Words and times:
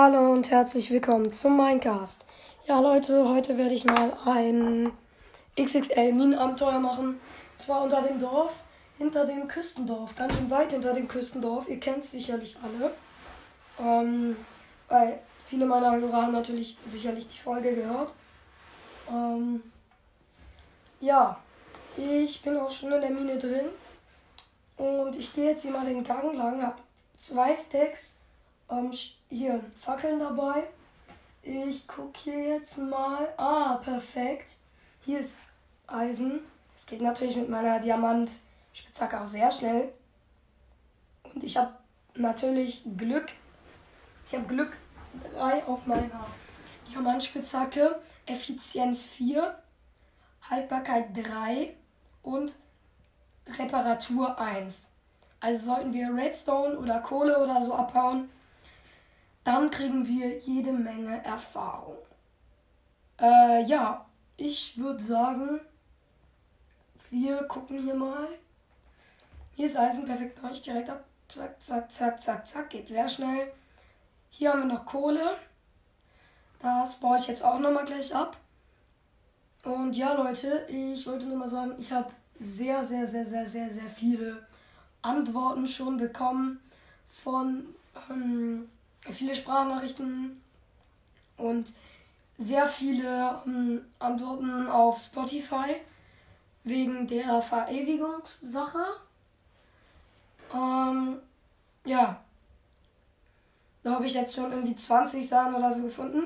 Hallo 0.00 0.30
und 0.30 0.48
herzlich 0.52 0.92
willkommen 0.92 1.32
zum 1.32 1.56
Minecast. 1.56 2.24
Ja, 2.68 2.78
Leute, 2.78 3.28
heute 3.28 3.58
werde 3.58 3.74
ich 3.74 3.84
mal 3.84 4.16
ein 4.26 4.92
XXL 5.60 6.12
Minenabenteuer 6.12 6.78
machen. 6.78 7.08
Und 7.08 7.20
zwar 7.60 7.82
unter 7.82 8.02
dem 8.02 8.20
Dorf, 8.20 8.52
hinter 8.96 9.24
dem 9.24 9.48
Küstendorf. 9.48 10.14
Ganz 10.14 10.36
schön 10.36 10.48
weit 10.50 10.70
hinter 10.70 10.94
dem 10.94 11.08
Küstendorf. 11.08 11.68
Ihr 11.68 11.80
kennt 11.80 12.04
es 12.04 12.12
sicherlich 12.12 12.56
alle. 12.62 12.94
Ähm, 13.80 14.36
weil 14.86 15.18
viele 15.44 15.66
meiner 15.66 15.96
Hörer 15.96 16.22
haben 16.22 16.32
natürlich 16.32 16.78
sicherlich 16.86 17.26
die 17.26 17.38
Folge 17.38 17.74
gehört. 17.74 18.12
Ähm, 19.10 19.64
ja, 21.00 21.40
ich 21.96 22.40
bin 22.42 22.56
auch 22.56 22.70
schon 22.70 22.92
in 22.92 23.00
der 23.00 23.10
Mine 23.10 23.36
drin. 23.36 23.66
Und 24.76 25.16
ich 25.16 25.34
gehe 25.34 25.50
jetzt 25.50 25.62
hier 25.62 25.72
mal 25.72 25.84
den 25.84 26.04
Gang 26.04 26.36
lang, 26.36 26.62
habe 26.62 26.78
zwei 27.16 27.56
Stacks 27.56 28.17
ähm, 28.70 28.92
hier 29.28 29.62
Fackeln 29.78 30.18
dabei. 30.18 30.64
Ich 31.42 31.86
gucke 31.86 32.18
hier 32.18 32.56
jetzt 32.56 32.78
mal. 32.78 33.32
Ah, 33.36 33.76
perfekt. 33.76 34.56
Hier 35.04 35.20
ist 35.20 35.46
Eisen. 35.86 36.40
Es 36.76 36.86
geht 36.86 37.00
natürlich 37.00 37.36
mit 37.36 37.48
meiner 37.48 37.80
Diamant-Spitzhacke 37.80 39.20
auch 39.20 39.26
sehr 39.26 39.50
schnell. 39.50 39.92
Und 41.22 41.42
ich 41.42 41.56
habe 41.56 41.72
natürlich 42.14 42.82
Glück. 42.96 43.28
Ich 44.26 44.34
habe 44.34 44.44
Glück 44.44 44.76
3 45.32 45.64
auf 45.64 45.86
meiner 45.86 46.26
Diamantspitzhacke. 46.90 47.98
Effizienz 48.26 49.02
4. 49.02 49.58
Haltbarkeit 50.50 51.16
3 51.16 51.74
und 52.22 52.52
Reparatur 53.58 54.38
1. 54.38 54.90
Also 55.40 55.66
sollten 55.66 55.92
wir 55.92 56.14
Redstone 56.14 56.78
oder 56.78 57.00
Kohle 57.00 57.38
oder 57.38 57.64
so 57.64 57.74
abbauen, 57.74 58.28
dann 59.44 59.70
kriegen 59.70 60.06
wir 60.06 60.38
jede 60.38 60.72
Menge 60.72 61.24
Erfahrung. 61.24 61.98
Äh, 63.20 63.64
ja, 63.64 64.06
ich 64.36 64.78
würde 64.78 65.02
sagen, 65.02 65.60
wir 67.10 67.42
gucken 67.44 67.82
hier 67.82 67.94
mal. 67.94 68.28
Hier 69.54 69.66
ist 69.66 69.76
Eisen 69.76 70.04
perfekt, 70.04 70.42
mache 70.42 70.52
ich 70.52 70.62
direkt 70.62 70.90
ab. 70.90 71.04
Zack, 71.28 71.60
zack, 71.60 71.90
zack, 71.90 72.22
zack, 72.22 72.46
zack, 72.46 72.70
geht 72.70 72.88
sehr 72.88 73.08
schnell. 73.08 73.52
Hier 74.30 74.50
haben 74.52 74.60
wir 74.60 74.74
noch 74.74 74.86
Kohle. 74.86 75.36
Das 76.60 77.00
baue 77.00 77.18
ich 77.18 77.26
jetzt 77.26 77.44
auch 77.44 77.58
nochmal 77.58 77.84
gleich 77.84 78.14
ab. 78.14 78.36
Und 79.64 79.94
ja, 79.94 80.12
Leute, 80.14 80.66
ich 80.68 81.06
wollte 81.06 81.26
nur 81.26 81.36
mal 81.36 81.48
sagen, 81.48 81.74
ich 81.78 81.92
habe 81.92 82.10
sehr, 82.40 82.86
sehr, 82.86 83.08
sehr, 83.08 83.26
sehr, 83.26 83.48
sehr, 83.48 83.72
sehr 83.72 83.88
viele 83.88 84.46
Antworten 85.02 85.66
schon 85.66 85.96
bekommen 85.96 86.60
von 87.10 87.74
ähm, 88.10 88.68
viele 89.10 89.34
Sprachnachrichten 89.34 90.42
und 91.36 91.72
sehr 92.38 92.66
viele 92.66 93.40
ähm, 93.46 93.84
Antworten 93.98 94.68
auf 94.68 94.98
Spotify 94.98 95.76
wegen 96.64 97.06
der 97.06 97.42
Verewigungssache. 97.42 98.84
Ähm, 100.54 101.18
ja, 101.84 102.20
da 103.82 103.94
habe 103.94 104.06
ich 104.06 104.14
jetzt 104.14 104.34
schon 104.34 104.52
irgendwie 104.52 104.76
20 104.76 105.26
Sachen 105.26 105.54
oder 105.54 105.72
so 105.72 105.82
gefunden. 105.82 106.24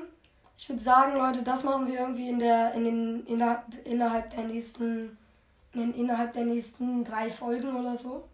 Ich 0.57 0.69
würde 0.69 0.81
sagen, 0.81 1.17
Leute, 1.17 1.41
das 1.41 1.63
machen 1.63 1.87
wir 1.87 1.99
irgendwie 1.99 2.29
in 2.29 2.39
der, 2.39 2.73
in 2.73 2.83
den, 2.83 3.25
innerhalb, 3.25 3.63
innerhalb 3.85 4.29
der 4.31 4.43
nächsten, 4.43 5.17
in, 5.73 5.93
innerhalb 5.95 6.33
der 6.33 6.45
nächsten 6.45 7.03
drei 7.03 7.29
Folgen 7.29 7.75
oder 7.75 7.97
so. 7.97 8.27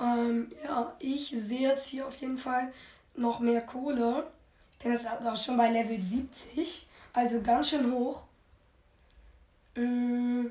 Ähm, 0.00 0.50
ja, 0.64 0.94
ich 0.98 1.28
sehe 1.36 1.68
jetzt 1.68 1.86
hier 1.86 2.06
auf 2.06 2.16
jeden 2.16 2.38
Fall 2.38 2.72
noch 3.14 3.40
mehr 3.40 3.62
Kohle. 3.62 4.26
Ich 4.72 4.78
bin 4.78 4.92
jetzt 4.92 5.06
auch 5.06 5.36
schon 5.36 5.56
bei 5.56 5.70
Level 5.70 6.00
70, 6.00 6.88
also 7.12 7.40
ganz 7.42 7.70
schön 7.70 7.92
hoch. 7.92 8.22
Mm, 9.74 10.46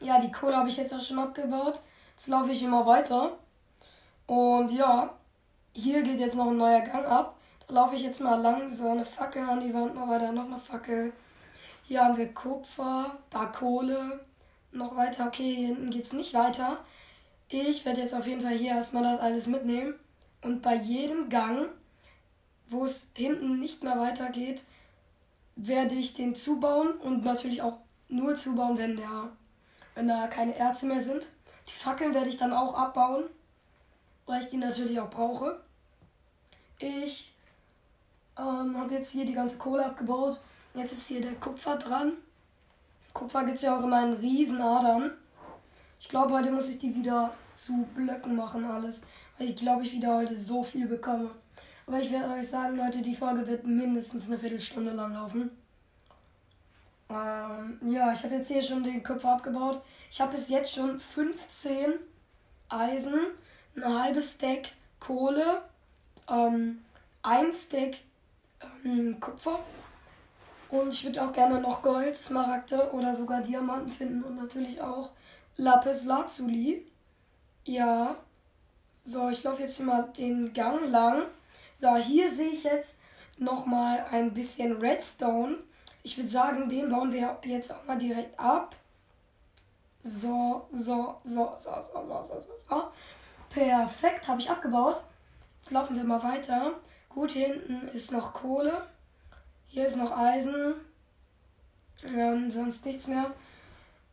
ja, 0.00 0.20
die 0.20 0.30
Kohle 0.30 0.56
habe 0.56 0.68
ich 0.68 0.76
jetzt 0.76 0.94
auch 0.94 1.00
schon 1.00 1.18
abgebaut. 1.18 1.80
Jetzt 2.16 2.28
laufe 2.28 2.50
ich 2.50 2.62
immer 2.62 2.86
weiter. 2.86 3.38
Und 4.26 4.70
ja, 4.70 5.14
hier 5.72 6.02
geht 6.02 6.20
jetzt 6.20 6.36
noch 6.36 6.48
ein 6.48 6.56
neuer 6.56 6.80
Gang 6.80 7.06
ab. 7.06 7.36
Da 7.66 7.74
laufe 7.74 7.94
ich 7.94 8.02
jetzt 8.02 8.20
mal 8.20 8.40
lang, 8.40 8.74
so 8.74 8.90
eine 8.90 9.04
Fackel 9.04 9.48
an 9.48 9.60
die 9.60 9.72
Wand, 9.74 9.94
noch 9.94 10.08
weiter, 10.08 10.32
noch 10.32 10.46
eine 10.46 10.58
Fackel. 10.58 11.12
Hier 11.82 12.04
haben 12.04 12.16
wir 12.16 12.32
Kupfer, 12.32 13.18
da 13.30 13.46
Kohle, 13.46 14.20
noch 14.72 14.96
weiter. 14.96 15.26
Okay, 15.26 15.54
hier 15.54 15.66
hinten 15.68 15.90
geht 15.90 16.04
es 16.04 16.12
nicht 16.12 16.34
weiter. 16.34 16.78
Ich 17.48 17.84
werde 17.84 18.00
jetzt 18.00 18.14
auf 18.14 18.26
jeden 18.26 18.42
Fall 18.42 18.54
hier 18.56 18.72
erstmal 18.72 19.02
das 19.02 19.20
alles 19.20 19.46
mitnehmen. 19.46 19.94
Und 20.44 20.60
bei 20.60 20.74
jedem 20.74 21.30
Gang, 21.30 21.70
wo 22.68 22.84
es 22.84 23.10
hinten 23.14 23.58
nicht 23.58 23.82
mehr 23.82 23.98
weitergeht, 23.98 24.62
werde 25.56 25.94
ich 25.94 26.12
den 26.12 26.34
zubauen 26.34 26.92
und 26.98 27.24
natürlich 27.24 27.62
auch 27.62 27.78
nur 28.08 28.36
zubauen, 28.36 28.76
wenn, 28.76 28.96
der, 28.96 29.30
wenn 29.94 30.06
da 30.06 30.26
keine 30.26 30.54
Erze 30.54 30.84
mehr 30.84 31.02
sind. 31.02 31.30
Die 31.66 31.72
Fackeln 31.72 32.12
werde 32.12 32.28
ich 32.28 32.36
dann 32.36 32.52
auch 32.52 32.74
abbauen, 32.74 33.24
weil 34.26 34.42
ich 34.42 34.50
die 34.50 34.58
natürlich 34.58 35.00
auch 35.00 35.08
brauche. 35.08 35.60
Ich 36.78 37.32
ähm, 38.38 38.76
habe 38.76 38.92
jetzt 38.94 39.12
hier 39.12 39.24
die 39.24 39.32
ganze 39.32 39.56
Kohle 39.56 39.86
abgebaut. 39.86 40.38
Jetzt 40.74 40.92
ist 40.92 41.08
hier 41.08 41.22
der 41.22 41.36
Kupfer 41.36 41.76
dran. 41.76 42.12
Kupfer 43.14 43.44
gibt 43.44 43.56
es 43.56 43.62
ja 43.62 43.78
auch 43.78 43.82
immer 43.82 44.04
in 44.04 44.14
Riesenadern. 44.14 45.12
Ich 45.98 46.10
glaube, 46.10 46.34
heute 46.34 46.50
muss 46.50 46.68
ich 46.68 46.78
die 46.78 46.94
wieder 46.94 47.32
zu 47.54 47.86
Blöcken 47.94 48.36
machen, 48.36 48.64
alles. 48.66 49.02
Weil 49.38 49.50
ich 49.50 49.56
glaube, 49.56 49.82
ich 49.82 49.92
wieder 49.92 50.16
heute 50.16 50.36
so 50.36 50.62
viel 50.62 50.86
bekomme. 50.86 51.30
Aber 51.86 52.00
ich 52.00 52.10
werde 52.10 52.34
euch 52.34 52.48
sagen, 52.48 52.76
Leute, 52.76 53.02
die 53.02 53.16
Folge 53.16 53.46
wird 53.46 53.66
mindestens 53.66 54.26
eine 54.26 54.38
Viertelstunde 54.38 54.92
lang 54.92 55.14
laufen. 55.14 55.50
Ähm, 57.10 57.78
ja, 57.92 58.12
ich 58.12 58.24
habe 58.24 58.36
jetzt 58.36 58.48
hier 58.48 58.62
schon 58.62 58.82
den 58.82 59.02
Köpfer 59.02 59.34
abgebaut. 59.34 59.82
Ich 60.10 60.20
habe 60.20 60.32
bis 60.32 60.48
jetzt 60.48 60.72
schon 60.72 60.98
15 60.98 61.94
Eisen, 62.68 63.20
ein 63.76 64.02
halbes 64.02 64.34
Stack 64.34 64.72
Kohle, 65.00 65.62
ähm, 66.28 66.82
ein 67.22 67.52
Stack 67.52 67.96
ähm, 68.84 69.20
Kupfer. 69.20 69.60
Und 70.70 70.88
ich 70.88 71.04
würde 71.04 71.22
auch 71.22 71.32
gerne 71.32 71.60
noch 71.60 71.82
Gold, 71.82 72.16
Smaragde 72.16 72.90
oder 72.92 73.14
sogar 73.14 73.42
Diamanten 73.42 73.90
finden 73.90 74.24
und 74.24 74.36
natürlich 74.36 74.80
auch 74.80 75.10
Lapis 75.56 76.04
Lazuli. 76.04 76.86
Ja, 77.64 78.16
so, 79.04 79.28
ich 79.28 79.42
laufe 79.42 79.62
jetzt 79.62 79.76
hier 79.76 79.86
mal 79.86 80.08
den 80.16 80.54
Gang 80.54 80.90
lang. 80.90 81.26
So, 81.78 81.94
hier 81.96 82.30
sehe 82.30 82.50
ich 82.50 82.64
jetzt 82.64 83.00
nochmal 83.36 84.06
ein 84.10 84.32
bisschen 84.32 84.78
Redstone. 84.78 85.58
Ich 86.02 86.16
würde 86.16 86.28
sagen, 86.28 86.68
den 86.68 86.88
bauen 86.88 87.12
wir 87.12 87.38
jetzt 87.44 87.72
auch 87.72 87.84
mal 87.84 87.98
direkt 87.98 88.38
ab. 88.38 88.74
So, 90.02 90.68
so, 90.72 91.16
so, 91.22 91.54
so, 91.56 91.70
so, 91.92 92.06
so, 92.06 92.24
so, 92.24 92.40
so, 92.40 92.48
so. 92.68 92.84
Perfekt, 93.50 94.26
habe 94.28 94.40
ich 94.40 94.50
abgebaut. 94.50 95.00
Jetzt 95.60 95.72
laufen 95.72 95.96
wir 95.96 96.04
mal 96.04 96.22
weiter. 96.22 96.72
Gut, 97.08 97.32
hier 97.32 97.48
hinten 97.48 97.88
ist 97.88 98.10
noch 98.10 98.32
Kohle. 98.32 98.86
Hier 99.66 99.86
ist 99.86 99.96
noch 99.96 100.16
Eisen. 100.16 100.74
Und 102.04 102.50
sonst 102.50 102.84
nichts 102.84 103.06
mehr. 103.06 103.32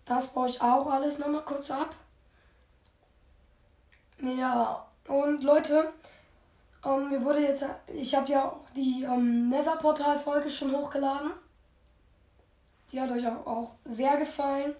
Das 0.06 0.34
baue 0.34 0.50
ich 0.50 0.62
auch 0.62 0.90
alles 0.90 1.18
nochmal 1.18 1.44
kurz 1.44 1.72
ab. 1.72 1.96
Ja, 4.22 4.86
und 5.08 5.42
Leute, 5.44 5.92
ähm, 6.86 7.10
mir 7.10 7.26
wurde 7.26 7.42
jetzt, 7.42 7.66
ich 7.92 8.14
habe 8.14 8.32
ja 8.32 8.46
auch 8.46 8.70
die 8.76 9.04
ähm, 9.04 9.50
Nether-Portal-Folge 9.50 10.50
schon 10.50 10.72
hochgeladen. 10.72 11.32
Die 12.92 13.02
hat 13.02 13.10
euch 13.10 13.26
auch, 13.28 13.48
auch 13.48 13.76
sehr 13.84 14.18
gefallen. 14.18 14.76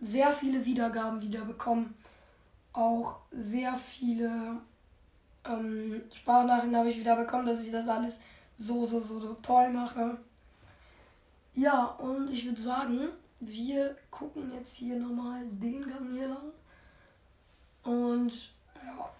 Sehr 0.00 0.32
viele 0.32 0.64
Wiedergaben 0.64 1.20
wieder 1.20 1.44
bekommen. 1.44 1.94
Auch 2.72 3.20
sehr 3.30 3.76
viele 3.76 4.56
ähm, 5.44 6.02
Sprachnachrichten 6.12 6.76
habe 6.76 6.88
ich 6.88 6.98
wieder 6.98 7.14
bekommen, 7.14 7.46
dass 7.46 7.62
ich 7.62 7.70
das 7.70 7.88
alles 7.88 8.14
so, 8.56 8.84
so, 8.84 8.98
so, 8.98 9.20
so 9.20 9.34
toll 9.34 9.68
mache. 9.70 10.18
Ja, 11.54 11.84
und 11.84 12.28
ich 12.28 12.44
würde 12.44 12.60
sagen, 12.60 13.08
wir 13.38 13.96
gucken 14.10 14.52
jetzt 14.52 14.74
hier 14.74 14.96
nochmal 14.98 15.44
den 15.46 15.86
Gang 15.86 16.10
hier 16.12 16.28
lang. 16.28 16.52
Und 17.84 18.32
ja, 18.76 19.10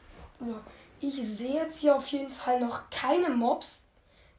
so. 0.41 0.57
Ich 1.01 1.17
sehe 1.17 1.55
jetzt 1.55 1.81
hier 1.81 1.97
auf 1.97 2.07
jeden 2.09 2.31
Fall 2.31 2.61
noch 2.61 2.89
keine 2.91 3.29
Mobs. 3.31 3.89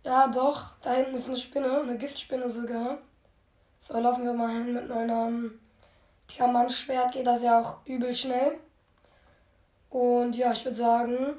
Ja, 0.03 0.27
doch, 0.27 0.75
da 0.81 0.93
hinten 0.93 1.15
ist 1.15 1.27
eine 1.27 1.37
Spinne, 1.37 1.81
eine 1.81 1.97
Giftspinne 1.97 2.49
sogar. 2.49 2.99
So, 3.79 3.99
laufen 3.99 4.23
wir 4.23 4.33
mal 4.33 4.49
hin 4.49 4.73
mit 4.73 4.87
meinem 4.87 5.59
Diamantschwert, 6.31 7.11
geht 7.11 7.27
das 7.27 7.43
ja 7.43 7.59
auch 7.59 7.85
übel 7.85 8.15
schnell. 8.15 8.57
Und 9.89 10.37
ja, 10.37 10.53
ich 10.53 10.63
würde 10.63 10.77
sagen, 10.77 11.37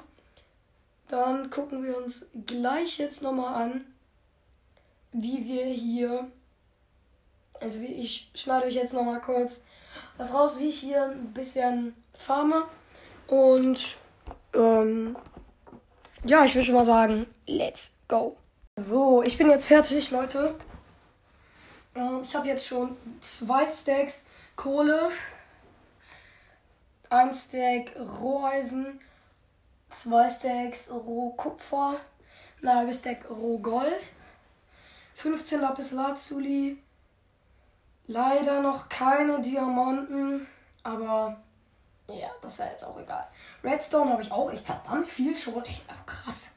dann 1.07 1.49
gucken 1.49 1.83
wir 1.83 1.97
uns 1.97 2.29
gleich 2.45 2.99
jetzt 2.99 3.23
nochmal 3.23 3.63
an, 3.63 3.85
wie 5.11 5.43
wir 5.45 5.65
hier. 5.65 6.29
Also, 7.59 7.79
ich 7.79 8.29
schneide 8.35 8.67
euch 8.67 8.75
jetzt 8.75 8.93
nochmal 8.93 9.21
kurz 9.21 9.63
was 10.17 10.33
raus, 10.33 10.59
wie 10.59 10.69
ich 10.69 10.79
hier 10.79 11.03
ein 11.03 11.33
bisschen 11.33 11.95
farme. 12.17 12.63
Und 13.27 13.97
ähm, 14.53 15.17
ja, 16.23 16.45
ich 16.45 16.55
würde 16.55 16.65
schon 16.65 16.75
mal 16.75 16.85
sagen, 16.85 17.27
let's 17.47 17.93
go. 18.07 18.37
So, 18.75 19.23
ich 19.23 19.37
bin 19.37 19.49
jetzt 19.49 19.67
fertig, 19.67 20.11
Leute. 20.11 20.55
Ähm, 21.95 22.21
ich 22.23 22.35
habe 22.35 22.47
jetzt 22.47 22.67
schon 22.67 22.97
zwei 23.21 23.69
Stacks 23.69 24.23
Kohle, 24.55 25.11
ein 27.09 27.33
Stack 27.33 27.95
Roheisen, 27.97 28.99
zwei 29.89 30.29
Stacks 30.29 30.89
Rohkupfer, 30.91 31.99
ein 32.61 32.75
halbes 32.75 32.99
Stack 32.99 33.29
Rohgold, 33.29 34.01
15 35.15 35.61
Lapis 35.61 35.91
Lazuli, 35.91 36.77
leider 38.07 38.61
noch 38.61 38.89
keine 38.89 39.41
Diamanten, 39.41 40.47
aber 40.83 41.37
ja, 42.07 42.29
das 42.41 42.53
ist 42.53 42.59
ja 42.59 42.65
jetzt 42.67 42.83
auch 42.83 42.99
egal. 42.99 43.27
Redstone 43.63 44.11
habe 44.11 44.21
ich 44.21 44.31
auch 44.31 44.51
echt 44.51 44.65
verdammt 44.65 45.07
viel 45.07 45.35
schon. 45.35 45.63
Echt 45.63 45.83
krass. 46.05 46.51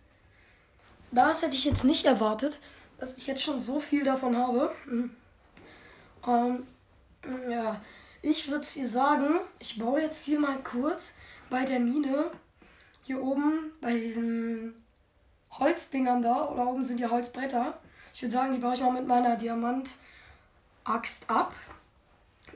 Das 1.11 1.43
hätte 1.43 1.57
ich 1.57 1.65
jetzt 1.65 1.85
nicht 1.85 2.05
erwartet, 2.05 2.59
dass 2.99 3.17
ich 3.17 3.27
jetzt 3.27 3.43
schon 3.43 3.61
so 3.61 3.81
viel 3.81 4.05
davon 4.05 4.37
habe. 4.37 4.71
Mhm. 4.87 5.17
Ähm, 6.27 6.67
ja, 7.49 7.81
ich 8.21 8.51
würde 8.51 8.67
hier 8.67 8.89
sagen, 8.89 9.41
ich 9.59 9.79
baue 9.79 10.03
jetzt 10.03 10.25
hier 10.25 10.39
mal 10.39 10.59
kurz 10.63 11.15
bei 11.49 11.65
der 11.65 11.81
Mine 11.81 12.31
hier 13.05 13.23
oben 13.23 13.73
bei 13.81 13.95
diesen 13.95 14.75
Holzdingern 15.51 16.21
da, 16.21 16.49
oder 16.49 16.67
oben 16.67 16.85
sind 16.85 17.01
ja 17.01 17.11
Holzbretter. 17.11 17.79
Ich 18.13 18.23
würde 18.23 18.35
sagen, 18.35 18.53
die 18.53 18.59
baue 18.59 18.75
ich 18.75 18.81
mal 18.81 18.93
mit 18.93 19.07
meiner 19.07 19.37
Diamant-Axt 19.37 21.31
ab. 21.31 21.55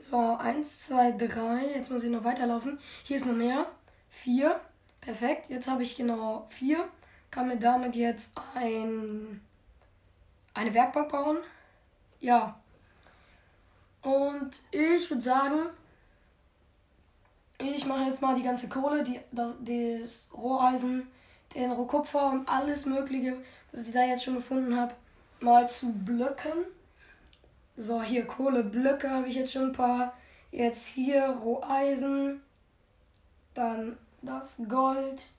So, 0.09 0.17
eins, 0.17 0.87
zwei, 0.87 1.11
drei. 1.11 1.65
Jetzt 1.75 1.89
muss 1.89 2.03
ich 2.03 2.11
noch 2.11 2.23
weiterlaufen. 2.23 2.77
Hier 3.03 3.17
ist 3.17 3.25
noch 3.25 3.35
mehr. 3.35 3.65
Vier. 4.09 4.59
Perfekt. 4.99 5.49
Jetzt 5.49 5.67
habe 5.67 5.83
ich 5.83 5.95
genau 5.95 6.45
vier. 6.49 6.87
Kann 7.31 7.47
mir 7.47 7.57
damit 7.57 7.95
jetzt 7.95 8.37
ein, 8.53 9.41
eine 10.53 10.73
Werkbank 10.73 11.09
bauen. 11.09 11.37
Ja. 12.19 12.59
Und 14.01 14.61
ich 14.71 15.09
würde 15.09 15.21
sagen, 15.21 15.59
ich 17.59 17.85
mache 17.85 18.03
jetzt 18.03 18.21
mal 18.21 18.35
die 18.35 18.43
ganze 18.43 18.67
Kohle, 18.67 19.03
die, 19.03 19.21
das, 19.31 19.53
das 19.61 20.29
Roheisen, 20.33 21.07
den 21.55 21.71
Rohkupfer 21.71 22.29
und 22.31 22.49
alles 22.49 22.85
Mögliche, 22.85 23.37
was 23.71 23.87
ich 23.87 23.93
da 23.93 24.03
jetzt 24.03 24.25
schon 24.25 24.35
gefunden 24.35 24.77
habe, 24.77 24.93
mal 25.39 25.69
zu 25.69 25.93
Blöcken. 25.93 26.65
So, 27.75 28.03
hier 28.03 28.25
Kohleblöcke 28.27 29.09
habe 29.09 29.27
ich 29.27 29.35
jetzt 29.35 29.53
schon 29.53 29.69
ein 29.69 29.71
paar. 29.71 30.13
Jetzt 30.51 30.85
hier 30.85 31.25
Roheisen. 31.25 32.41
Dann 33.53 33.97
das 34.21 34.61
Gold. 34.69 35.31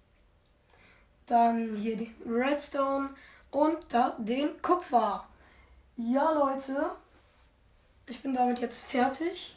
Dann 1.27 1.77
hier 1.77 1.97
den 1.97 2.15
Redstone. 2.27 3.11
Und 3.51 3.79
da 3.89 4.17
den 4.19 4.61
Kupfer. 4.63 5.29
Ja, 5.97 6.33
Leute. 6.33 6.93
Ich 8.07 8.21
bin 8.21 8.35
damit 8.35 8.59
jetzt 8.59 8.85
fertig. 8.85 9.57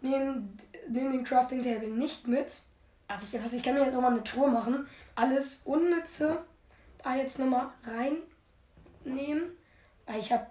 Nehme 0.00 0.48
nehm 0.88 1.10
den 1.10 1.24
Crafting 1.24 1.64
Table 1.64 1.90
nicht 1.90 2.28
mit. 2.28 2.62
Aber 3.08 3.20
wisst 3.20 3.34
ihr 3.34 3.44
was, 3.44 3.52
ich 3.52 3.62
kann 3.62 3.74
mir 3.74 3.84
jetzt 3.84 3.96
auch 3.96 4.00
mal 4.00 4.12
eine 4.12 4.22
Tour 4.22 4.48
machen. 4.48 4.86
Alles 5.16 5.62
Unnütze 5.64 6.44
da 7.02 7.14
jetzt 7.16 7.38
nochmal 7.38 7.70
reinnehmen. 7.84 9.52
Ich 10.16 10.32
habe 10.32 10.46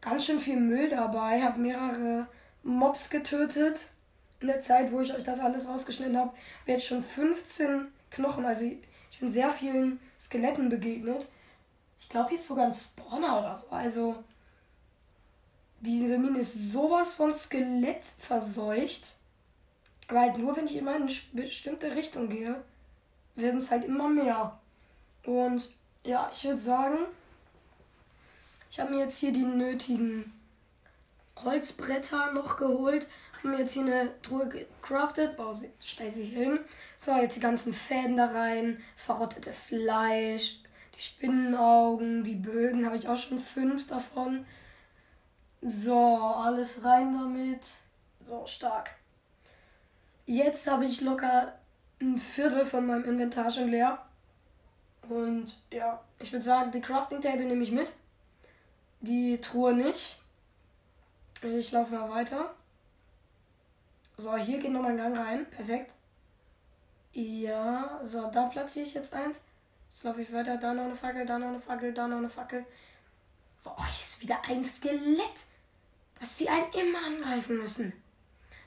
ganz 0.00 0.26
schön 0.26 0.40
viel 0.40 0.60
Müll 0.60 0.90
dabei. 0.90 1.42
Habe 1.42 1.60
mehrere 1.60 2.26
Mobs 2.62 3.10
getötet. 3.10 3.90
In 4.40 4.46
der 4.46 4.60
Zeit, 4.60 4.92
wo 4.92 5.00
ich 5.00 5.12
euch 5.12 5.24
das 5.24 5.40
alles 5.40 5.66
rausgeschnitten 5.66 6.16
habe, 6.16 6.30
habe 6.30 6.72
jetzt 6.72 6.86
schon 6.86 7.02
15 7.02 7.88
Knochen. 8.10 8.44
Also 8.44 8.64
ich 9.10 9.18
bin 9.18 9.30
sehr 9.30 9.50
vielen 9.50 10.00
Skeletten 10.20 10.68
begegnet. 10.68 11.26
Ich 11.98 12.08
glaube 12.08 12.34
jetzt 12.34 12.46
sogar 12.46 12.66
ein 12.66 12.72
Spawner 12.72 13.40
oder 13.40 13.54
so. 13.54 13.70
Also 13.70 14.22
diese 15.80 16.18
Mine 16.18 16.40
ist 16.40 16.72
sowas 16.72 17.14
von 17.14 17.36
Skelett 17.36 18.04
verseucht. 18.04 19.16
Aber 20.08 20.20
halt 20.20 20.38
nur, 20.38 20.56
wenn 20.56 20.66
ich 20.66 20.76
immer 20.76 20.96
in 20.96 21.02
eine 21.02 21.12
bestimmte 21.32 21.94
Richtung 21.94 22.28
gehe, 22.28 22.62
werden 23.34 23.58
es 23.58 23.70
halt 23.70 23.84
immer 23.84 24.08
mehr. 24.08 24.58
Und 25.24 25.68
ja, 26.04 26.30
ich 26.32 26.44
würde 26.44 26.58
sagen, 26.58 26.98
ich 28.70 28.80
habe 28.80 28.90
mir 28.90 29.00
jetzt 29.00 29.18
hier 29.18 29.32
die 29.32 29.44
nötigen 29.44 30.32
Holzbretter 31.44 32.32
noch 32.32 32.56
geholt. 32.56 33.06
Haben 33.38 33.50
mir 33.50 33.60
jetzt 33.60 33.74
hier 33.74 33.84
eine 33.84 34.20
Truhe 34.22 34.48
gecraftet. 34.48 35.36
Stell 35.84 36.10
sie 36.10 36.24
hier 36.24 36.44
hin. 36.44 36.58
So, 36.98 37.12
jetzt 37.16 37.36
die 37.36 37.40
ganzen 37.40 37.72
Fäden 37.72 38.16
da 38.16 38.26
rein. 38.26 38.82
Das 38.94 39.04
verrottete 39.04 39.52
Fleisch. 39.52 40.60
Die 40.96 41.00
Spinnenaugen. 41.00 42.24
Die 42.24 42.34
Bögen 42.34 42.84
habe 42.84 42.96
ich 42.96 43.08
auch 43.08 43.16
schon 43.16 43.38
fünf 43.38 43.86
davon. 43.86 44.44
So, 45.62 45.96
alles 45.96 46.84
rein 46.84 47.14
damit. 47.14 47.64
So, 48.20 48.44
stark. 48.46 48.90
Jetzt 50.26 50.66
habe 50.70 50.84
ich 50.84 51.00
locker 51.00 51.58
ein 52.00 52.18
Viertel 52.18 52.66
von 52.66 52.86
meinem 52.86 53.04
Inventar 53.04 53.50
schon 53.50 53.68
leer. 53.68 54.04
Und 55.08 55.58
ja, 55.72 56.02
ich 56.18 56.32
würde 56.32 56.44
sagen, 56.44 56.70
die 56.70 56.80
Crafting 56.80 57.20
Table 57.20 57.46
nehme 57.46 57.64
ich 57.64 57.72
mit. 57.72 57.92
Die 59.00 59.40
Truhe 59.40 59.74
nicht. 59.74 60.20
Ich 61.42 61.70
laufe 61.70 61.94
mal 61.94 62.10
weiter. 62.10 62.54
So, 64.16 64.36
hier 64.36 64.58
geht 64.58 64.72
nochmal 64.72 64.92
ein 64.92 64.96
Gang 64.96 65.16
rein. 65.16 65.46
Perfekt. 65.50 65.94
Ja, 67.12 68.00
so, 68.02 68.30
da 68.30 68.48
platziere 68.48 68.86
ich 68.86 68.94
jetzt 68.94 69.12
eins. 69.12 69.42
Jetzt 69.90 70.02
laufe 70.02 70.22
ich 70.22 70.32
weiter. 70.32 70.56
Da 70.56 70.74
noch 70.74 70.84
eine 70.84 70.96
Fackel, 70.96 71.26
da 71.26 71.38
noch 71.38 71.48
eine 71.48 71.60
Fackel, 71.60 71.94
da 71.94 72.08
noch 72.08 72.18
eine 72.18 72.28
Fackel. 72.28 72.66
So, 73.58 73.70
oh, 73.70 73.84
hier 73.84 74.04
ist 74.04 74.22
wieder 74.22 74.40
ein 74.48 74.64
Skelett, 74.64 75.46
dass 76.18 76.36
die 76.36 76.48
einen 76.48 76.72
immer 76.72 77.04
angreifen 77.06 77.58
müssen. 77.58 77.92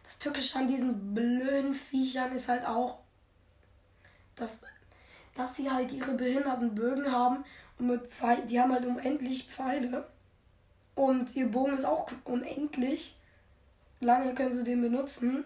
Das 0.04 0.20
Tückische 0.20 0.60
an 0.60 0.68
diesen 0.68 1.14
blöden 1.14 1.74
Viechern 1.74 2.34
ist 2.34 2.50
halt 2.50 2.66
auch, 2.66 3.00
dass, 4.36 4.64
dass 5.36 5.56
sie 5.56 5.72
halt 5.72 5.92
ihre 5.92 6.14
behinderten 6.14 6.76
Bögen 6.76 7.12
haben 7.12 7.46
und 7.80 7.88
mit 7.88 8.08
Pfeil, 8.08 8.46
die 8.46 8.60
haben 8.60 8.74
halt 8.74 8.86
unendlich 8.86 9.48
Pfeile. 9.48 10.10
Und 11.02 11.36
ihr 11.36 11.48
Bogen 11.48 11.76
ist 11.76 11.84
auch 11.84 12.12
unendlich. 12.26 13.18
Lange 14.02 14.36
können 14.36 14.54
sie 14.54 14.64
den 14.64 14.84
benutzen. 14.84 15.44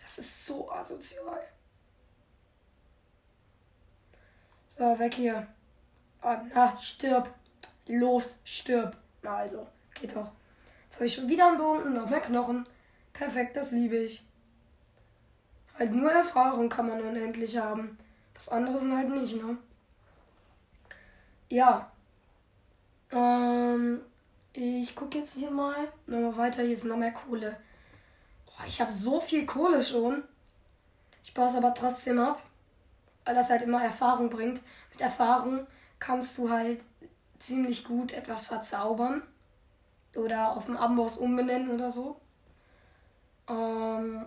Das 0.00 0.16
ist 0.16 0.46
so 0.46 0.72
asozial. 0.72 1.46
So, 4.68 4.98
weg 4.98 5.12
hier. 5.12 5.46
Ah, 6.22 6.40
na, 6.54 6.78
stirb. 6.78 7.28
Los, 7.88 8.38
stirb. 8.42 8.96
Na 9.20 9.36
also, 9.36 9.66
geht 9.92 10.16
doch. 10.16 10.32
Jetzt 10.84 10.94
habe 10.94 11.04
ich 11.04 11.14
schon 11.14 11.28
wieder 11.28 11.48
einen 11.48 11.58
Bogen 11.58 11.82
und 11.82 11.92
noch 11.92 12.08
mehr 12.08 12.22
Knochen. 12.22 12.66
Perfekt, 13.12 13.54
das 13.54 13.72
liebe 13.72 13.98
ich. 13.98 14.24
Halt 15.78 15.92
nur 15.92 16.10
Erfahrung 16.10 16.70
kann 16.70 16.88
man 16.88 17.02
unendlich 17.02 17.58
haben. 17.58 17.98
Was 18.32 18.48
anderes 18.48 18.80
sind 18.80 18.96
halt 18.96 19.10
nicht, 19.10 19.36
ne? 19.36 19.58
Ja. 21.50 21.92
Ähm, 23.12 24.00
ich 24.58 24.94
gucke 24.96 25.18
jetzt 25.18 25.34
hier 25.34 25.50
mal. 25.50 25.88
Nochmal 26.06 26.36
weiter, 26.36 26.62
hier 26.62 26.72
ist 26.72 26.84
noch 26.84 26.96
mehr 26.96 27.12
Kohle. 27.12 27.56
Boah, 28.46 28.66
ich 28.66 28.80
habe 28.80 28.92
so 28.92 29.20
viel 29.20 29.46
Kohle 29.46 29.84
schon. 29.84 30.24
Ich 31.22 31.32
baue 31.32 31.46
es 31.46 31.54
aber 31.54 31.74
trotzdem 31.74 32.18
ab. 32.18 32.42
Weil 33.24 33.36
das 33.36 33.50
halt 33.50 33.62
immer 33.62 33.82
Erfahrung 33.82 34.30
bringt. 34.30 34.60
Mit 34.90 35.00
Erfahrung 35.00 35.66
kannst 36.00 36.38
du 36.38 36.50
halt 36.50 36.80
ziemlich 37.38 37.84
gut 37.84 38.10
etwas 38.10 38.46
verzaubern. 38.46 39.22
Oder 40.16 40.56
auf 40.56 40.64
dem 40.64 40.76
Amboss 40.76 41.18
umbenennen 41.18 41.70
oder 41.70 41.92
so. 41.92 42.20
Ähm, 43.48 44.26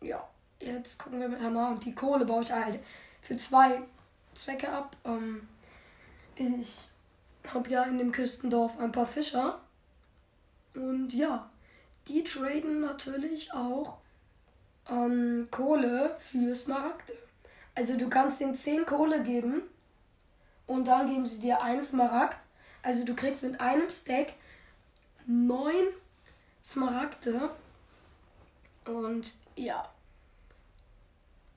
ja, 0.00 0.26
jetzt 0.58 0.98
gucken 0.98 1.20
wir 1.20 1.28
mal. 1.28 1.72
Und 1.72 1.84
die 1.84 1.94
Kohle 1.94 2.24
baue 2.24 2.42
ich 2.42 2.50
halt 2.50 2.80
für 3.20 3.36
zwei 3.36 3.82
Zwecke 4.34 4.68
ab. 4.68 4.96
Ähm, 5.04 5.46
ich 6.34 6.88
habe 7.48 7.70
ja 7.70 7.82
in 7.84 7.98
dem 7.98 8.12
Küstendorf 8.12 8.78
ein 8.78 8.92
paar 8.92 9.06
Fischer. 9.06 9.60
Und 10.74 11.12
ja, 11.12 11.50
die 12.08 12.24
traden 12.24 12.80
natürlich 12.80 13.52
auch 13.52 13.98
ähm, 14.88 15.48
Kohle 15.50 16.16
für 16.18 16.54
Smaragde. 16.54 17.14
Also 17.74 17.96
du 17.96 18.08
kannst 18.08 18.40
den 18.40 18.54
10 18.54 18.86
Kohle 18.86 19.22
geben 19.22 19.62
und 20.66 20.86
dann 20.86 21.08
geben 21.08 21.26
sie 21.26 21.40
dir 21.40 21.62
einen 21.62 21.82
Smaragd. 21.82 22.44
Also 22.82 23.04
du 23.04 23.14
kriegst 23.14 23.42
mit 23.42 23.60
einem 23.60 23.90
Stack 23.90 24.34
9 25.26 25.72
Smaragde. 26.64 27.50
Und 28.84 29.34
ja. 29.56 29.88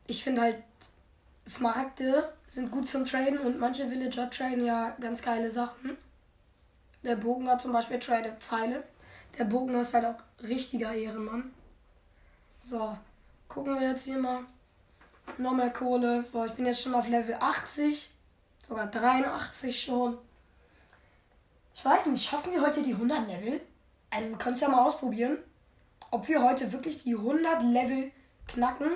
Ich 0.08 0.24
finde 0.24 0.42
halt, 0.42 0.64
Smaragde 1.48 2.34
sind 2.48 2.72
gut 2.72 2.88
zum 2.88 3.06
Traden 3.06 3.38
und 3.40 3.60
manche 3.60 3.90
Villager 3.90 4.30
traden 4.30 4.66
ja 4.66 4.96
ganz 5.00 5.22
geile 5.22 5.52
Sachen. 5.52 5.98
Der 7.04 7.16
Bogner 7.16 7.60
zum 7.60 7.72
Beispiel 7.72 8.00
tradet 8.00 8.42
Pfeile. 8.42 8.84
Der 9.38 9.46
Bogner 9.46 9.82
ist 9.82 9.94
halt 9.94 10.06
auch 10.06 10.44
richtiger 10.44 10.94
Ehrenmann. 10.94 11.54
So, 12.62 12.98
gucken 13.48 13.80
wir 13.80 13.90
jetzt 13.90 14.06
hier 14.06 14.18
mal. 14.18 14.40
Noch 15.38 15.54
mehr 15.54 15.70
Kohle. 15.70 16.26
So, 16.26 16.46
ich 16.46 16.54
bin 16.54 16.66
jetzt 16.66 16.82
schon 16.82 16.96
auf 16.96 17.08
Level 17.08 17.36
80. 17.40 18.12
Sogar 18.68 18.88
83 18.88 19.80
schon. 19.80 20.18
Ich 21.76 21.86
weiß 21.86 22.08
nicht, 22.08 22.28
schaffen 22.28 22.54
wir 22.54 22.62
heute 22.62 22.82
die 22.82 22.94
100 22.94 23.28
Level? 23.28 23.62
Also 24.10 24.30
wir 24.30 24.38
können 24.38 24.56
es 24.56 24.62
ja 24.62 24.70
mal 24.70 24.84
ausprobieren, 24.84 25.38
ob 26.10 26.28
wir 26.28 26.42
heute 26.42 26.72
wirklich 26.72 27.04
die 27.04 27.16
100 27.16 27.62
Level 27.62 28.12
knacken. 28.48 28.90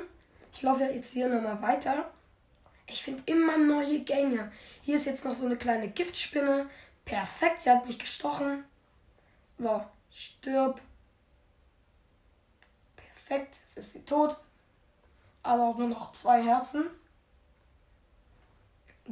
Ich 0.52 0.64
laufe 0.64 0.84
jetzt 0.86 1.14
hier 1.14 1.30
nochmal 1.30 1.62
weiter. 1.62 2.10
Ich 2.92 3.04
finde 3.04 3.22
immer 3.28 3.58
neue 3.58 4.00
Gänge. 4.00 4.52
Hier 4.82 4.96
ist 4.96 5.06
jetzt 5.06 5.24
noch 5.24 5.36
so 5.36 5.46
eine 5.46 5.58
kleine 5.58 5.90
Giftspinne. 5.90 6.70
Perfekt, 7.06 7.62
sie 7.62 7.70
hat 7.70 7.86
mich 7.86 8.00
gestochen. 8.00 8.64
So, 9.60 9.84
stirb. 10.12 10.82
Perfekt, 12.96 13.60
jetzt 13.64 13.78
ist 13.78 13.94
sie 13.94 14.06
tot. 14.06 14.38
Aber 15.44 15.68
auch 15.68 15.78
nur 15.78 15.88
noch 15.88 16.12
zwei 16.14 16.42
Herzen. 16.42 16.86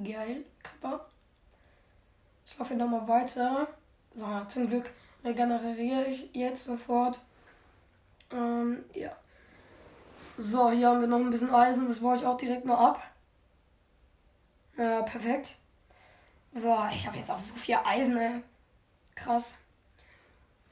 Geil, 0.04 0.44
Kappa. 0.64 1.06
Ich 2.46 2.58
laufe 2.58 2.76
nochmal 2.76 3.08
weiter. 3.08 3.68
So, 4.14 4.28
zum 4.48 4.70
Glück 4.70 4.92
regeneriere 5.24 6.06
ich 6.06 6.30
jetzt 6.34 6.66
sofort. 6.66 7.20
Ähm, 8.32 8.86
ja. 8.94 9.16
So, 10.38 10.72
hier 10.72 10.90
haben 10.90 11.02
wir 11.02 11.08
noch 11.08 11.20
ein 11.20 11.30
bisschen 11.30 11.54
Eisen. 11.54 11.88
Das 11.88 12.00
baue 12.00 12.18
ich 12.18 12.26
auch 12.26 12.38
direkt 12.38 12.66
mal 12.66 12.78
ab. 12.78 13.04
Ja, 14.78 15.02
perfekt. 15.02 15.58
So, 16.52 16.78
ich 16.92 17.08
habe 17.08 17.18
jetzt 17.18 17.32
auch 17.32 17.38
so 17.38 17.56
viel 17.56 17.78
Eisen, 17.84 18.18
ey. 18.18 18.42
Krass. 19.16 19.60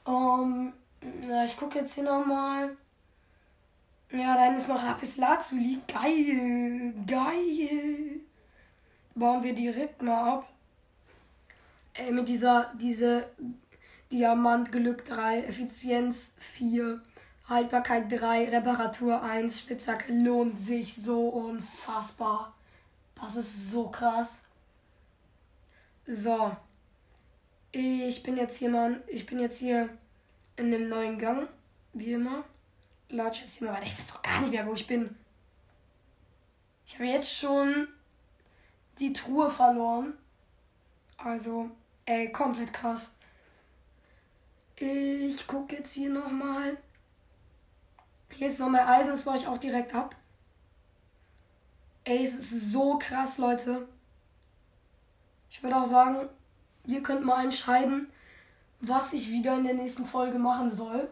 Ähm, 0.07 0.73
ja, 1.27 1.43
ich 1.43 1.57
gucke 1.57 1.79
jetzt 1.79 1.95
hier 1.95 2.03
nochmal. 2.03 2.77
Ja, 4.11 4.35
da 4.35 4.55
ist 4.55 4.69
noch 4.69 4.83
Lapis 4.83 5.17
Lazuli. 5.17 5.81
Geil. 5.87 6.93
Geil. 7.07 8.21
Bauen 9.15 9.43
wir 9.43 9.53
direkt 9.53 10.01
mal 10.01 10.35
ab. 10.35 10.49
Ey, 11.93 12.11
mit 12.11 12.27
dieser, 12.27 12.73
diese 12.75 13.29
Diamant 14.11 14.71
Glück 14.71 15.05
3, 15.05 15.43
Effizienz 15.43 16.33
4, 16.39 17.01
Haltbarkeit 17.47 18.11
3, 18.11 18.49
Reparatur 18.49 19.23
1, 19.23 19.59
Spitzhacke 19.59 20.13
lohnt 20.13 20.57
sich 20.59 20.95
so 20.95 21.29
unfassbar. 21.29 22.54
Das 23.15 23.35
ist 23.35 23.71
so 23.71 23.89
krass. 23.89 24.43
So. 26.05 26.55
Ich 27.71 28.23
bin 28.23 28.37
jetzt 28.37 28.57
hier 28.57 28.69
mal, 28.69 29.03
ich 29.07 29.25
bin 29.25 29.39
jetzt 29.39 29.59
hier 29.59 29.89
in 30.55 30.71
dem 30.71 30.87
neuen 30.87 31.19
Gang, 31.19 31.49
wie 31.93 32.13
immer. 32.13 32.43
Latsch 33.09 33.41
jetzt 33.41 33.57
hier 33.57 33.67
mal 33.67 33.73
weiter. 33.75 33.87
Ich 33.87 33.99
weiß 33.99 34.15
auch 34.15 34.21
gar 34.21 34.41
nicht 34.41 34.51
mehr, 34.51 34.65
wo 34.65 34.73
ich 34.73 34.87
bin. 34.87 35.15
Ich 36.85 36.95
habe 36.95 37.05
jetzt 37.05 37.33
schon 37.33 37.87
die 38.99 39.11
Truhe 39.11 39.49
verloren. 39.51 40.13
Also, 41.17 41.69
ey, 42.05 42.31
komplett 42.31 42.71
krass. 42.71 43.11
Ich 44.77 45.47
gucke 45.47 45.75
jetzt 45.75 45.93
hier 45.93 46.09
nochmal. 46.09 46.77
Hier 48.29 48.49
ist 48.49 48.59
noch 48.59 48.69
mein 48.69 48.87
Eisen, 48.87 49.11
das 49.11 49.23
baue 49.23 49.37
ich 49.37 49.47
auch 49.47 49.57
direkt 49.57 49.95
ab. 49.95 50.15
Ey, 52.07 52.21
es 52.21 52.35
ist 52.35 52.71
so 52.71 52.99
krass, 52.99 53.39
Leute. 53.39 53.87
Ich 55.49 55.63
würde 55.63 55.75
auch 55.75 55.85
sagen, 55.85 56.29
ihr 56.85 57.01
könnt 57.01 57.25
mal 57.25 57.43
entscheiden, 57.43 58.11
was 58.79 59.13
ich 59.13 59.31
wieder 59.31 59.55
in 59.55 59.63
der 59.63 59.73
nächsten 59.73 60.05
Folge 60.05 60.37
machen 60.37 60.71
soll. 60.71 61.09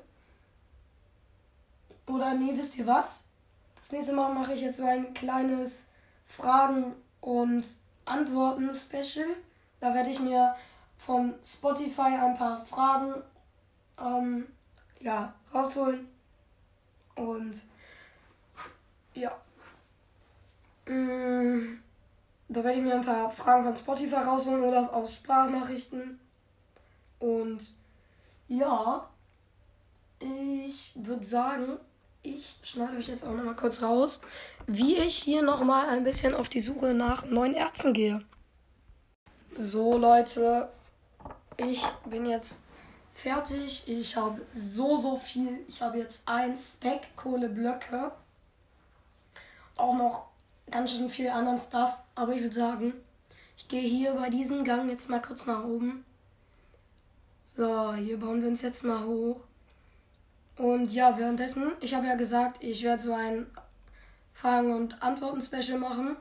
Oder 2.06 2.36
nee, 2.36 2.56
wisst 2.56 2.78
ihr 2.78 2.86
was? 2.86 3.22
Das 3.80 3.92
nächste 3.92 4.14
Mal 4.14 4.36
mache 4.36 4.54
ich 4.54 4.62
jetzt 4.62 4.78
so 4.78 4.86
ein 4.86 5.16
kleines 5.16 5.90
Fragen- 6.28 6.94
und 7.22 7.66
Antworten-Special. 8.06 9.30
Da 9.80 9.96
werde 9.96 10.12
ich 10.12 10.20
mir 10.20 10.56
von 11.00 11.34
Spotify 11.44 12.02
ein 12.22 12.38
paar 12.38 12.64
Fragen 12.68 13.16
ähm, 14.00 14.48
ja, 15.00 15.34
rausholen. 15.52 16.08
Und 17.16 17.64
ja. 19.16 19.36
Mm, 20.86 21.80
da 22.50 22.64
werde 22.64 22.80
ich 22.80 22.84
mir 22.84 22.96
ein 22.96 23.06
paar 23.06 23.30
Fragen 23.32 23.64
von 23.64 23.76
Spotify 23.76 24.16
rausholen 24.16 24.64
oder 24.64 24.94
aus 24.94 25.16
Sprachnachrichten. 25.16 26.20
Und 27.20 27.74
ja, 28.48 29.10
ich 30.20 30.92
würde 30.96 31.26
sagen, 31.26 31.78
ich 32.22 32.56
schneide 32.64 32.98
euch 32.98 33.08
jetzt 33.08 33.26
auch 33.26 33.34
noch 33.34 33.44
mal 33.44 33.56
kurz 33.56 33.82
raus, 33.82 34.22
wie 34.68 34.96
ich 34.96 35.18
hier 35.18 35.42
noch 35.42 35.64
mal 35.64 35.88
ein 35.90 36.04
bisschen 36.04 36.36
auf 36.36 36.50
die 36.50 36.62
Suche 36.62 36.94
nach 36.94 37.26
neuen 37.26 37.54
Ärzten 37.54 37.94
gehe. 37.94 38.24
So 39.56 39.98
Leute, 39.98 40.70
ich 41.58 41.86
bin 42.06 42.26
jetzt 42.26 42.64
fertig. 43.14 43.84
Ich 43.88 44.16
habe 44.16 44.42
so, 44.52 44.98
so 44.98 45.18
viel. 45.18 45.60
Ich 45.68 45.82
habe 45.82 46.00
jetzt 46.00 46.28
ein 46.28 46.58
Stack 46.58 47.16
Kohleblöcke. 47.16 48.12
Auch 49.76 49.96
noch 49.96 50.33
ganz 50.74 50.92
schön 50.92 51.10
viel 51.10 51.30
anderen 51.30 51.60
Stuff. 51.60 52.00
Aber 52.16 52.34
ich 52.34 52.42
würde 52.42 52.56
sagen, 52.56 52.94
ich 53.56 53.68
gehe 53.68 53.88
hier 53.88 54.14
bei 54.16 54.30
diesem 54.30 54.66
Gang 54.66 54.90
jetzt 54.90 55.10
mal 55.10 55.22
kurz 55.22 55.46
nach 55.46 55.64
oben. 55.64 56.04
So, 57.56 57.94
hier 57.94 58.20
bauen 58.20 58.42
wir 58.42 58.50
uns 58.50 58.64
jetzt 58.64 58.84
mal 58.84 59.06
hoch. 59.06 59.42
Und 60.58 60.92
ja, 60.92 61.18
währenddessen, 61.18 61.72
ich 61.80 61.94
habe 61.94 62.08
ja 62.08 62.16
gesagt, 62.16 62.64
ich 62.64 62.84
werde 62.84 63.02
so 63.02 63.14
ein 63.14 63.46
Fragen- 64.34 64.74
und 64.74 65.02
Antworten-Special 65.02 65.78
machen. 65.78 66.18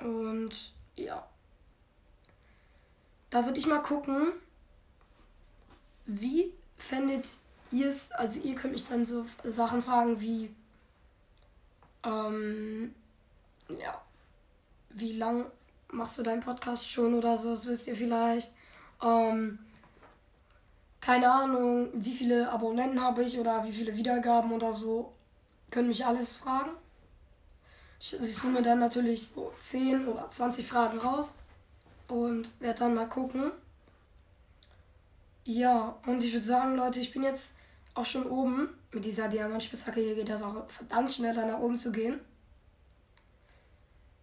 Und 0.00 0.72
ja. 0.94 1.26
Da 3.30 3.46
würde 3.46 3.58
ich 3.58 3.66
mal 3.66 3.80
gucken, 3.80 4.32
wie 6.04 6.52
fändet 6.76 7.36
ihr 7.70 7.88
es, 7.88 8.12
also 8.12 8.38
ihr 8.40 8.54
könnt 8.54 8.74
mich 8.74 8.86
dann 8.86 9.06
so 9.06 9.24
Sachen 9.44 9.82
fragen 9.82 10.20
wie, 10.20 10.54
ähm, 12.04 12.94
ja, 13.68 14.00
wie 14.90 15.12
lang 15.12 15.46
machst 15.92 16.18
du 16.18 16.22
deinen 16.22 16.42
Podcast 16.42 16.88
schon 16.88 17.14
oder 17.14 17.36
so, 17.36 17.50
das 17.50 17.66
wisst 17.66 17.86
ihr 17.86 17.96
vielleicht. 17.96 18.50
Ähm, 19.02 19.58
keine 21.00 21.30
Ahnung, 21.30 21.90
wie 21.94 22.14
viele 22.14 22.50
Abonnenten 22.50 23.02
habe 23.02 23.24
ich 23.24 23.38
oder 23.38 23.64
wie 23.64 23.72
viele 23.72 23.96
Wiedergaben 23.96 24.52
oder 24.52 24.72
so. 24.72 25.12
Können 25.70 25.88
mich 25.88 26.06
alles 26.06 26.36
fragen. 26.36 26.70
Ich, 27.98 28.14
ich 28.20 28.34
suche 28.34 28.48
mir 28.48 28.62
dann 28.62 28.78
natürlich 28.78 29.28
so 29.28 29.52
10 29.58 30.06
oder 30.06 30.30
20 30.30 30.66
Fragen 30.66 30.98
raus 30.98 31.34
und 32.08 32.60
werde 32.60 32.80
dann 32.80 32.94
mal 32.94 33.08
gucken, 33.08 33.52
ja, 35.44 35.96
und 36.06 36.22
ich 36.22 36.32
würde 36.32 36.46
sagen, 36.46 36.76
Leute, 36.76 37.00
ich 37.00 37.12
bin 37.12 37.24
jetzt 37.24 37.56
auch 37.94 38.06
schon 38.06 38.26
oben. 38.26 38.68
Mit 38.92 39.04
dieser 39.04 39.28
Diamantspitzhacke 39.28 40.00
hier 40.00 40.14
geht 40.14 40.28
das 40.28 40.42
auch 40.42 40.68
verdammt 40.70 41.12
schnell, 41.12 41.34
da 41.34 41.46
nach 41.46 41.58
oben 41.58 41.78
zu 41.78 41.92
gehen. 41.92 42.20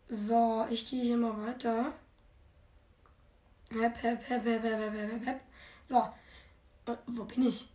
So, 0.07 0.65
ich 0.69 0.89
gehe 0.89 1.03
hier 1.03 1.17
mal 1.17 1.35
weiter. 1.45 1.93
Hep, 3.71 4.01
hep, 4.01 4.29
hep, 4.29 4.45
hep, 4.45 4.63
hep, 4.63 4.93
hep, 4.93 5.25
hep. 5.25 5.41
So, 5.83 5.97
äh, 6.85 6.95
wo 7.07 7.23
bin 7.25 7.47
ich? 7.47 7.69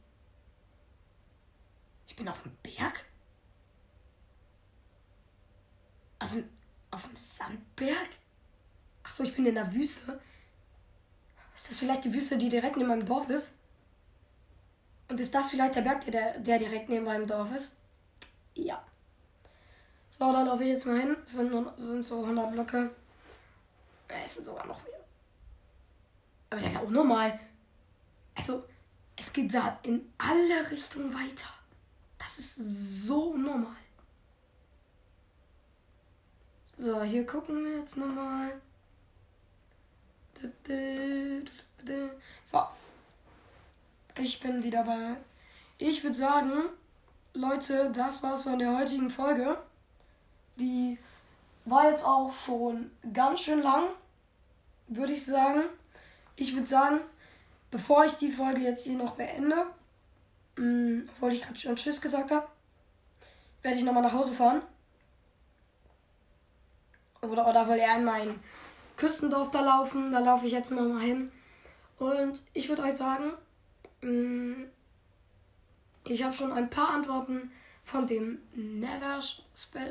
Ich 2.06 2.16
bin 2.16 2.28
auf 2.28 2.42
dem 2.42 2.52
Berg? 2.62 3.04
Also, 6.18 6.42
auf 6.90 7.04
dem 7.04 7.16
Sandberg? 7.16 8.08
Achso, 9.04 9.22
ich 9.22 9.34
bin 9.34 9.46
in 9.46 9.54
der 9.54 9.72
Wüste. 9.72 10.20
Ist 11.54 11.68
das 11.68 11.78
vielleicht 11.78 12.04
die 12.04 12.14
Wüste, 12.14 12.36
die 12.36 12.48
direkt 12.48 12.76
neben 12.76 12.88
meinem 12.88 13.06
Dorf 13.06 13.28
ist? 13.28 13.58
Und 15.08 15.20
ist 15.20 15.34
das 15.34 15.50
vielleicht 15.50 15.76
der 15.76 15.82
Berg, 15.82 16.04
der, 16.06 16.38
der 16.38 16.58
direkt 16.58 16.88
neben 16.88 17.04
meinem 17.04 17.26
Dorf 17.26 17.54
ist? 17.54 17.72
Ja. 18.54 18.82
So, 20.10 20.32
dann 20.32 20.46
laufe 20.46 20.62
ich 20.64 20.70
jetzt 20.70 20.86
mal 20.86 20.98
hin. 20.98 21.16
Das 21.24 21.34
sind, 21.34 21.50
nur, 21.50 21.74
sind 21.76 22.04
so 22.04 22.22
100 22.22 22.52
Blöcke. 22.52 22.90
Es 24.08 24.36
sind 24.36 24.44
sogar 24.44 24.66
noch 24.66 24.82
mehr. 24.84 25.00
Aber 26.50 26.60
das 26.60 26.72
ist 26.72 26.78
auch 26.78 26.90
normal. 26.90 27.38
Also, 28.36 28.64
es 29.16 29.32
geht 29.32 29.52
da 29.52 29.78
in 29.82 30.12
alle 30.18 30.70
Richtungen 30.70 31.12
weiter. 31.12 31.48
Das 32.18 32.38
ist 32.38 33.06
so 33.06 33.36
normal. 33.36 33.76
So, 36.78 37.02
hier 37.02 37.26
gucken 37.26 37.64
wir 37.64 37.78
jetzt 37.78 37.96
nochmal. 37.96 38.60
So. 42.44 42.62
Ich 44.16 44.38
bin 44.38 44.62
wieder 44.62 44.84
bei. 44.84 45.16
Ich 45.78 46.04
würde 46.04 46.14
sagen, 46.14 46.52
Leute, 47.32 47.90
das 47.90 48.22
war's 48.22 48.44
von 48.44 48.58
der 48.60 48.78
heutigen 48.78 49.10
Folge. 49.10 49.58
Die 50.56 50.98
war 51.64 51.90
jetzt 51.90 52.04
auch 52.04 52.32
schon 52.32 52.92
ganz 53.12 53.40
schön 53.40 53.60
lang, 53.60 53.84
würde 54.86 55.12
ich 55.12 55.24
sagen. 55.24 55.62
Ich 56.36 56.54
würde 56.54 56.68
sagen, 56.68 57.00
bevor 57.72 58.04
ich 58.04 58.12
die 58.14 58.30
Folge 58.30 58.60
jetzt 58.60 58.84
hier 58.84 58.96
noch 58.96 59.16
beende, 59.16 59.66
mh, 60.56 60.62
hm, 60.62 61.08
obwohl 61.16 61.32
ich 61.32 61.42
gerade 61.42 61.58
schon 61.58 61.74
Tschüss 61.74 62.00
gesagt 62.00 62.30
habe, 62.30 62.46
werde 63.62 63.78
ich 63.78 63.84
nochmal 63.84 64.02
nach 64.02 64.12
Hause 64.12 64.32
fahren. 64.32 64.62
oder, 67.20 67.48
oder 67.48 67.66
will 67.68 67.78
er 67.78 67.96
in 67.96 68.04
mein 68.04 68.38
Küstendorf 68.96 69.50
da 69.50 69.60
laufen. 69.60 70.12
Da 70.12 70.20
laufe 70.20 70.46
ich 70.46 70.52
jetzt 70.52 70.70
mal, 70.70 71.00
hin. 71.00 71.32
Und 71.98 72.42
ich 72.52 72.68
würde 72.68 72.82
euch 72.82 72.96
sagen, 72.96 73.24
mm, 73.24 73.43
ich 76.04 76.22
habe 76.22 76.34
schon 76.34 76.52
ein 76.52 76.70
paar 76.70 76.90
Antworten 76.90 77.50
von 77.84 78.06
dem 78.06 78.38
Nether 78.54 79.20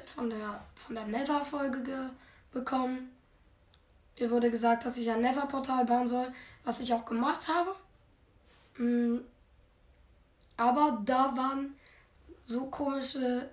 von 0.05 0.29
der 0.29 0.63
von 0.75 0.95
der 0.95 1.05
Nether 1.05 1.41
Folge 1.41 2.11
bekommen. 2.51 3.11
Mir 4.19 4.29
wurde 4.29 4.51
gesagt, 4.51 4.85
dass 4.85 4.97
ich 4.97 5.09
ein 5.09 5.21
Nether 5.21 5.47
Portal 5.47 5.85
bauen 5.85 6.07
soll, 6.07 6.31
was 6.63 6.79
ich 6.79 6.93
auch 6.93 7.05
gemacht 7.05 7.47
habe. 7.47 7.75
Mm, 8.77 9.21
aber 10.57 11.01
da 11.03 11.35
waren 11.35 11.75
so 12.45 12.65
komische 12.65 13.49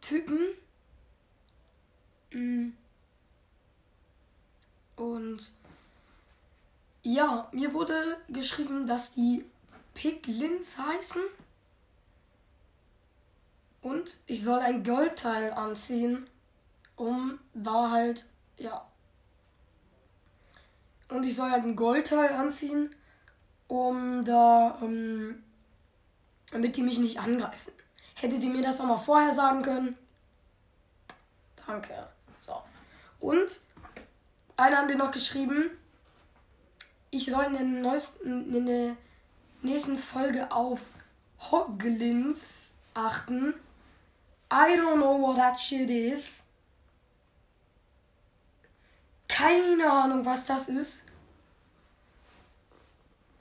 Typen. 0.00 0.38
Mm. 2.32 2.70
Und 4.96 5.52
ja, 7.06 7.48
mir 7.52 7.72
wurde 7.72 8.18
geschrieben, 8.28 8.88
dass 8.88 9.12
die 9.12 9.44
Piglins 9.94 10.76
heißen. 10.76 11.22
Und 13.80 14.16
ich 14.26 14.42
soll 14.42 14.58
ein 14.58 14.82
Goldteil 14.82 15.52
anziehen, 15.52 16.28
um 16.96 17.38
da 17.54 17.92
halt, 17.92 18.24
ja. 18.58 18.84
Und 21.08 21.22
ich 21.22 21.36
soll 21.36 21.48
halt 21.48 21.62
ein 21.62 21.76
Goldteil 21.76 22.32
anziehen, 22.32 22.92
um 23.68 24.24
da, 24.24 24.76
um, 24.80 25.44
damit 26.50 26.76
die 26.76 26.82
mich 26.82 26.98
nicht 26.98 27.20
angreifen. 27.20 27.72
Hättet 28.14 28.42
ihr 28.42 28.50
mir 28.50 28.62
das 28.62 28.80
auch 28.80 28.86
mal 28.86 28.96
vorher 28.96 29.32
sagen 29.32 29.62
können? 29.62 29.96
Danke. 31.64 32.08
So. 32.40 32.60
Und 33.20 33.60
einer 34.56 34.78
haben 34.78 34.88
wir 34.88 34.96
noch 34.96 35.12
geschrieben, 35.12 35.70
ich 37.16 37.26
soll 37.26 37.44
in 37.44 37.52
der, 37.52 37.62
neuesten, 37.62 38.54
in 38.54 38.66
der 38.66 38.96
nächsten 39.62 39.98
Folge 39.98 40.50
auf 40.52 40.80
Hoglins 41.50 42.72
achten. 42.94 43.54
I 44.52 44.76
don't 44.76 44.96
know 44.96 45.20
what 45.20 45.36
that 45.36 45.58
shit 45.58 45.90
is. 45.90 46.44
Keine 49.28 49.90
Ahnung, 49.90 50.24
was 50.24 50.46
das 50.46 50.68
ist. 50.68 51.02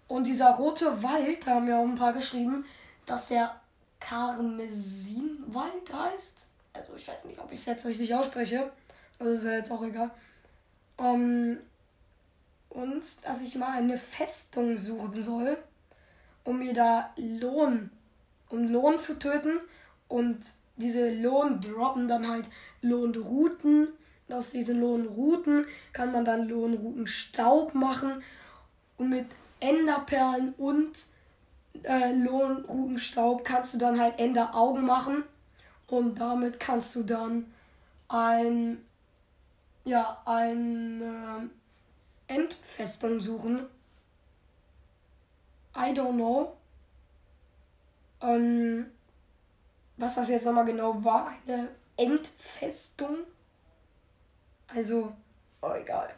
Und 0.08 0.28
dieser 0.28 0.52
rote 0.52 1.02
Wald, 1.04 1.46
da 1.46 1.56
haben 1.56 1.68
wir 1.68 1.78
auch 1.78 1.84
ein 1.84 1.96
paar 1.96 2.14
geschrieben, 2.14 2.66
dass 3.06 3.28
der 3.28 3.60
Karmesinwald 4.00 5.92
heißt. 5.92 6.38
Also 6.74 6.96
ich 6.96 7.08
weiß 7.08 7.26
nicht, 7.26 7.40
ob 7.40 7.52
ich 7.52 7.60
es 7.60 7.66
jetzt 7.66 7.86
richtig 7.86 8.14
ausspreche. 8.14 8.72
Aber 9.20 9.30
das 9.30 9.40
ist 9.40 9.46
ja 9.46 9.54
jetzt 9.54 9.72
auch 9.72 9.84
egal. 9.84 10.12
Ähm, 10.98 11.60
und 12.76 13.04
dass 13.24 13.42
ich 13.42 13.56
mal 13.56 13.72
eine 13.72 13.98
Festung 13.98 14.78
suchen 14.78 15.24
soll, 15.24 15.58
um 16.44 16.60
mir 16.60 16.74
da 16.74 17.14
Lohn, 17.16 17.90
um 18.50 18.68
Lohn 18.68 18.98
zu 18.98 19.18
töten. 19.18 19.60
Und 20.08 20.54
diese 20.76 21.10
Lohn 21.14 21.62
droppen 21.62 22.08
dann 22.08 22.28
halt 22.28 22.50
Lohnrouten. 22.82 23.88
Aus 24.30 24.50
diesen 24.50 24.82
Lohnrouten 24.82 25.66
kann 25.94 26.12
man 26.12 26.26
dann 26.26 26.50
Lohnroutenstaub 26.50 27.74
machen. 27.74 28.22
Und 28.98 29.10
mit 29.10 29.28
Enderperlen 29.62 30.54
und 30.58 31.06
äh, 31.84 32.12
Lohnrutenstaub 32.12 33.46
kannst 33.46 33.74
du 33.74 33.78
dann 33.78 34.00
halt 34.00 34.20
Enderaugen 34.20 34.86
machen 34.86 35.24
und 35.88 36.20
damit 36.20 36.60
kannst 36.60 36.96
du 36.96 37.04
dann 37.04 37.52
ein 38.08 38.84
ja 39.84 40.22
eine 40.26 41.50
Endfestung 42.28 43.20
suchen. 43.20 43.66
I 45.76 45.92
don't 45.92 46.14
know. 46.14 46.56
Ähm, 48.22 48.88
was 49.98 50.16
das 50.16 50.30
jetzt 50.30 50.46
nochmal 50.46 50.66
genau 50.66 51.04
war, 51.04 51.34
eine 51.48 51.70
Endfestung. 51.98 53.18
Also, 54.74 55.14
oh 55.62 55.74
egal. 55.74 56.10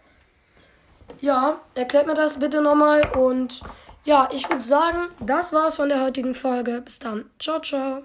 Ja, 1.20 1.62
erklärt 1.74 2.08
mir 2.08 2.13
das 2.13 2.39
bitte 2.39 2.62
nochmal 2.62 3.06
und 3.15 3.62
ja, 4.04 4.30
ich 4.32 4.50
würde 4.50 4.62
sagen, 4.62 5.10
das 5.20 5.52
war's 5.52 5.76
von 5.76 5.89
der 5.89 6.02
heutigen 6.02 6.34
Folge. 6.34 6.82
Bis 6.82 7.00
dann. 7.00 7.30
Ciao, 7.39 7.60
ciao. 7.60 8.04